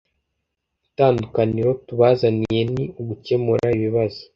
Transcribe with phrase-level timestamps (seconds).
[0.89, 4.21] Itandukaniro tubazaniye ni ugukemura ibibazo